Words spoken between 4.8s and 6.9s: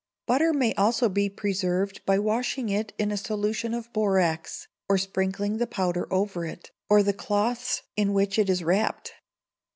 or sprinkling the powder over it,